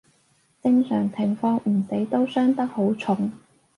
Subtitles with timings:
[0.63, 3.33] 正常情況唔死都傷得好重